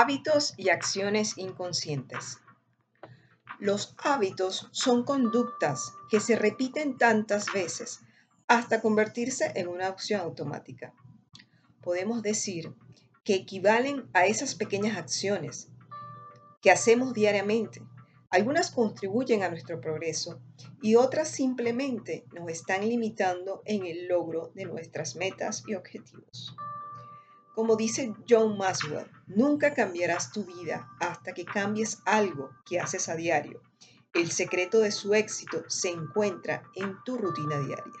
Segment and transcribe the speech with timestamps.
[0.00, 2.38] Hábitos y acciones inconscientes.
[3.58, 7.98] Los hábitos son conductas que se repiten tantas veces
[8.46, 10.94] hasta convertirse en una acción automática.
[11.82, 12.72] Podemos decir
[13.24, 15.66] que equivalen a esas pequeñas acciones
[16.62, 17.82] que hacemos diariamente.
[18.30, 20.40] Algunas contribuyen a nuestro progreso
[20.80, 26.54] y otras simplemente nos están limitando en el logro de nuestras metas y objetivos.
[27.58, 33.16] Como dice John Maswell, nunca cambiarás tu vida hasta que cambies algo que haces a
[33.16, 33.60] diario.
[34.14, 38.00] El secreto de su éxito se encuentra en tu rutina diaria.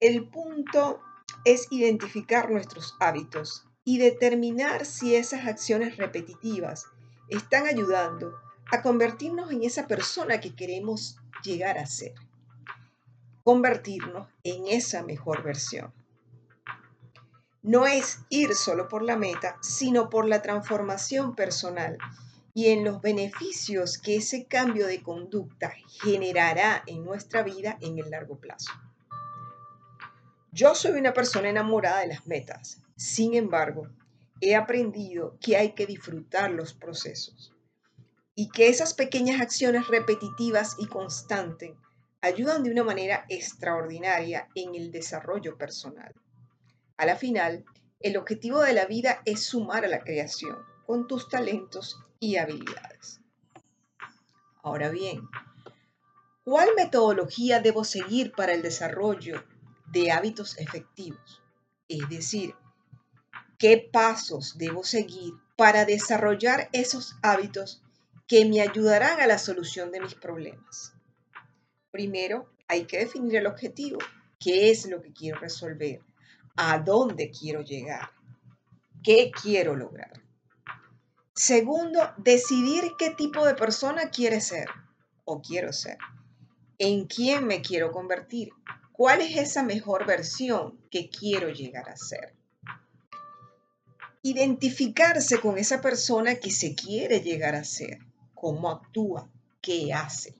[0.00, 1.02] El punto
[1.44, 6.86] es identificar nuestros hábitos y determinar si esas acciones repetitivas
[7.28, 8.40] están ayudando
[8.72, 12.14] a convertirnos en esa persona que queremos llegar a ser.
[13.42, 15.92] Convertirnos en esa mejor versión
[17.64, 21.96] no es ir solo por la meta, sino por la transformación personal
[22.52, 28.10] y en los beneficios que ese cambio de conducta generará en nuestra vida en el
[28.10, 28.70] largo plazo.
[30.52, 33.88] Yo soy una persona enamorada de las metas, sin embargo,
[34.42, 37.54] he aprendido que hay que disfrutar los procesos
[38.34, 41.72] y que esas pequeñas acciones repetitivas y constantes
[42.20, 46.14] ayudan de una manera extraordinaria en el desarrollo personal.
[46.96, 47.64] A la final,
[48.00, 50.56] el objetivo de la vida es sumar a la creación
[50.86, 53.20] con tus talentos y habilidades.
[54.62, 55.28] Ahora bien,
[56.44, 59.44] ¿cuál metodología debo seguir para el desarrollo
[59.92, 61.42] de hábitos efectivos?
[61.88, 62.54] Es decir,
[63.58, 67.82] ¿qué pasos debo seguir para desarrollar esos hábitos
[68.28, 70.94] que me ayudarán a la solución de mis problemas?
[71.90, 73.98] Primero, hay que definir el objetivo.
[74.38, 76.00] ¿Qué es lo que quiero resolver?
[76.56, 78.10] A dónde quiero llegar,
[79.02, 80.22] qué quiero lograr.
[81.34, 84.68] Segundo, decidir qué tipo de persona quiere ser
[85.24, 85.98] o quiero ser,
[86.78, 88.52] en quién me quiero convertir,
[88.92, 92.34] cuál es esa mejor versión que quiero llegar a ser.
[94.22, 97.98] Identificarse con esa persona que se quiere llegar a ser,
[98.34, 99.28] cómo actúa,
[99.60, 100.36] qué hace.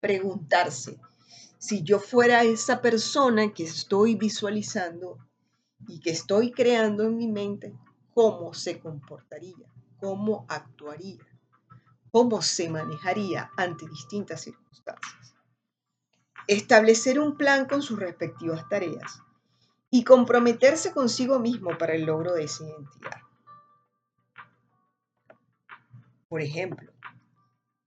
[0.00, 0.98] Preguntarse,
[1.60, 5.18] si yo fuera esa persona que estoy visualizando
[5.86, 7.78] y que estoy creando en mi mente,
[8.14, 11.22] cómo se comportaría, cómo actuaría,
[12.10, 15.34] cómo se manejaría ante distintas circunstancias.
[16.46, 19.20] Establecer un plan con sus respectivas tareas
[19.90, 23.20] y comprometerse consigo mismo para el logro de esa identidad.
[26.26, 26.90] Por ejemplo,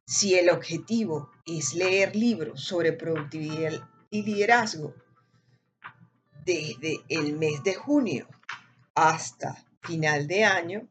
[0.05, 4.93] si el objetivo es leer libros sobre productividad y liderazgo
[6.45, 8.27] desde el mes de junio
[8.95, 10.87] hasta final de año,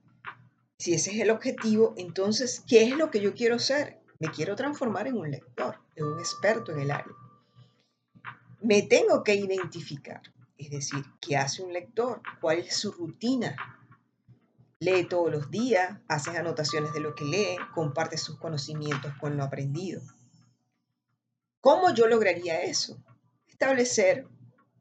[0.79, 4.01] si ese es el objetivo, entonces, ¿qué es lo que yo quiero ser?
[4.19, 7.15] Me quiero transformar en un lector, en un experto en el área.
[8.61, 10.23] Me tengo que identificar,
[10.59, 12.21] es decir, ¿qué hace un lector?
[12.41, 13.57] ¿Cuál es su rutina?
[14.83, 19.45] Lee todos los días, hace anotaciones de lo que lee, comparte sus conocimientos con lo
[19.45, 20.03] aprendido.
[21.61, 23.01] ¿Cómo yo lograría eso?
[23.47, 24.27] Establecer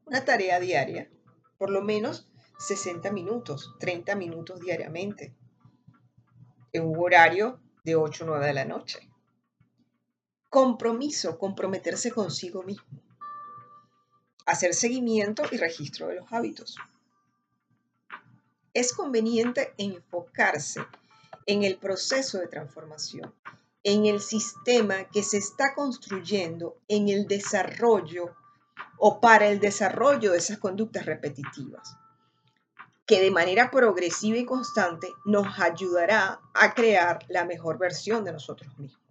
[0.06, 1.12] una tarea diaria,
[1.60, 5.36] por lo menos 60 minutos, 30 minutos diariamente,
[6.74, 9.08] en un horario de 8 o 9 de la noche.
[10.50, 13.04] Compromiso, comprometerse consigo mismo.
[14.48, 16.76] Hacer seguimiento y registro de los hábitos
[18.74, 20.82] es conveniente enfocarse
[21.46, 23.34] en el proceso de transformación,
[23.84, 28.36] en el sistema que se está construyendo en el desarrollo
[28.98, 31.98] o para el desarrollo de esas conductas repetitivas,
[33.06, 38.78] que de manera progresiva y constante nos ayudará a crear la mejor versión de nosotros
[38.78, 39.02] mismos.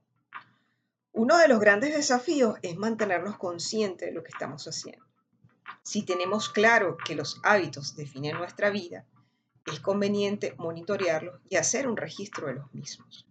[1.12, 5.04] Uno de los grandes desafíos es mantenernos conscientes de lo que estamos haciendo.
[5.83, 9.04] Si tenemos claro que los hábitos definen nuestra vida,
[9.66, 13.27] es conveniente monitorearlos y hacer un registro de los mismos.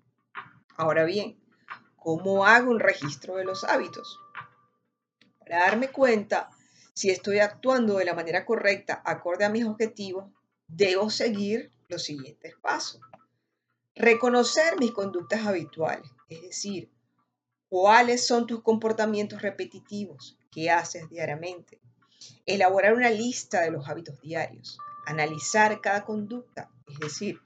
[0.76, 1.40] Ahora bien,
[1.96, 4.20] ¿cómo hago un registro de los hábitos?
[5.40, 6.50] Para darme cuenta
[6.94, 10.26] si estoy actuando de la manera correcta, acorde a mis objetivos,
[10.68, 13.02] debo seguir los siguientes pasos.
[13.96, 16.90] Reconocer mis conductas habituales, es decir,
[17.70, 21.80] cuáles son tus comportamientos repetitivos que haces diariamente.
[22.46, 24.78] Elaborar una lista de los hábitos diarios
[25.10, 27.42] analizar cada conducta, es decir,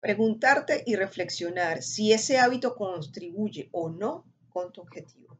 [0.00, 5.38] preguntarte y reflexionar si ese hábito contribuye o no con tu objetivo.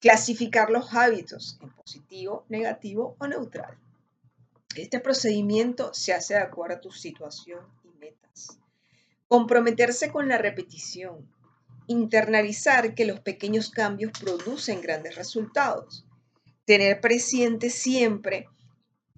[0.00, 3.76] Clasificar los hábitos en positivo, negativo o neutral.
[4.76, 8.58] Este procedimiento se hace de acuerdo a tu situación y metas.
[9.26, 11.28] Comprometerse con la repetición.
[11.86, 16.06] Internalizar que los pequeños cambios producen grandes resultados.
[16.64, 18.48] Tener presente siempre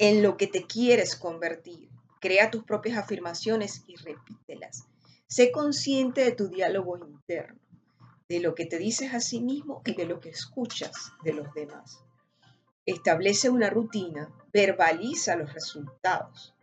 [0.00, 1.90] en lo que te quieres convertir.
[2.20, 4.86] Crea tus propias afirmaciones y repítelas.
[5.26, 7.60] Sé consciente de tu diálogo interno,
[8.26, 11.52] de lo que te dices a sí mismo y de lo que escuchas de los
[11.52, 12.02] demás.
[12.86, 16.54] Establece una rutina, verbaliza los resultados.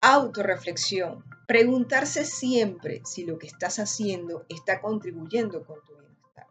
[0.00, 1.24] Autoreflexión.
[1.46, 6.48] Preguntarse siempre si lo que estás haciendo está contribuyendo con tu bienestar.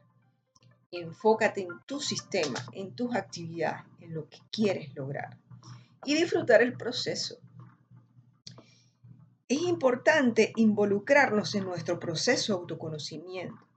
[0.92, 5.38] Enfócate en tu sistema, en tus actividades, en lo que quieres lograr.
[6.06, 7.38] Y disfrutar el proceso.
[9.48, 13.68] Es importante involucrarnos en nuestro proceso de autoconocimiento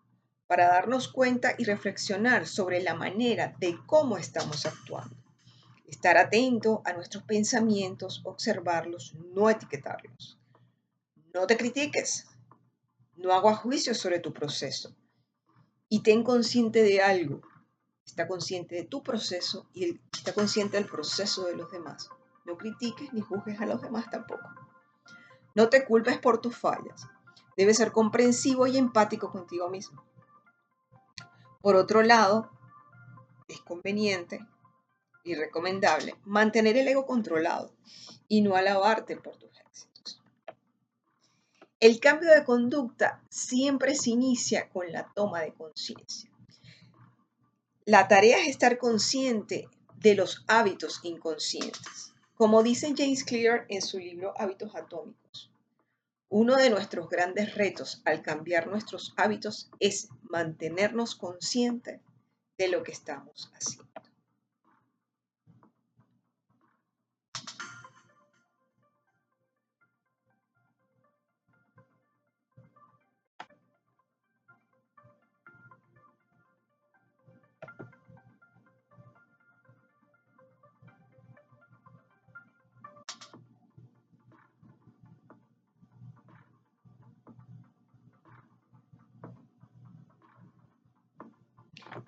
[0.46, 5.16] para darnos cuenta y reflexionar sobre la manera de cómo estamos actuando.
[5.86, 10.38] Estar atento a nuestros pensamientos, observarlos, no etiquetarlos.
[11.32, 12.26] No te critiques,
[13.16, 14.94] no hagas juicios sobre tu proceso
[15.88, 17.40] y ten consciente de algo.
[18.04, 22.10] Está consciente de tu proceso y está consciente del proceso de los demás.
[22.44, 24.48] No critiques ni juzgues a los demás tampoco.
[25.54, 27.06] No te culpes por tus fallas.
[27.56, 30.04] Debes ser comprensivo y empático contigo mismo.
[31.60, 32.50] Por otro lado,
[33.46, 34.40] es conveniente
[35.24, 37.72] y recomendable mantener el ego controlado
[38.26, 40.20] y no alabarte por tus éxitos.
[41.78, 46.31] El cambio de conducta siempre se inicia con la toma de conciencia.
[47.84, 52.14] La tarea es estar consciente de los hábitos inconscientes.
[52.36, 55.50] Como dice James Clear en su libro Hábitos Atómicos,
[56.28, 62.00] uno de nuestros grandes retos al cambiar nuestros hábitos es mantenernos conscientes
[62.56, 63.91] de lo que estamos haciendo.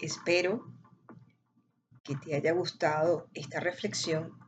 [0.00, 0.66] Espero
[2.02, 4.38] que te haya gustado esta reflexión.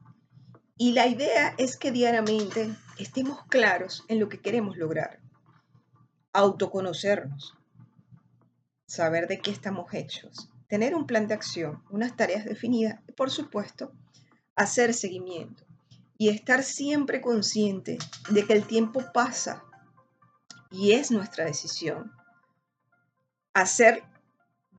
[0.77, 5.21] Y la idea es que diariamente estemos claros en lo que queremos lograr.
[6.33, 7.57] Autoconocernos,
[8.87, 13.31] saber de qué estamos hechos, tener un plan de acción, unas tareas definidas y por
[13.31, 13.93] supuesto
[14.55, 15.65] hacer seguimiento.
[16.19, 17.99] Y estar siempre consciente
[18.31, 19.65] de que el tiempo pasa
[20.71, 22.13] y es nuestra decisión
[23.57, 24.03] hacer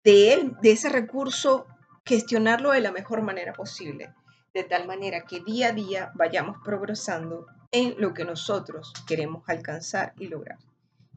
[0.08, 1.68] de él, de ese recurso,
[2.06, 4.14] gestionarlo de la mejor manera posible,
[4.54, 10.14] de tal manera que día a día vayamos progresando en lo que nosotros queremos alcanzar
[10.18, 10.60] y lograr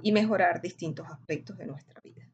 [0.03, 2.27] y mejorar distintos aspectos de nuestra vida.